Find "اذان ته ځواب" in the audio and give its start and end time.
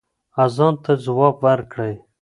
0.43-1.35